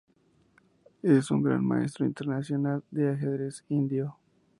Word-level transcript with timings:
Es 1.03 1.29
un 1.29 1.43
Gran 1.43 1.63
Maestro 1.63 2.07
Internacional 2.07 2.81
de 2.89 3.11
ajedrez 3.11 3.63
indio. 3.69 4.17